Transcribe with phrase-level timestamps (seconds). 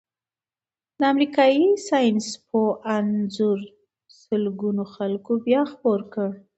[0.99, 3.59] د امریکايي ساینسپوه انځور
[4.21, 6.37] سلګونو خلکو بیا خپور کړی.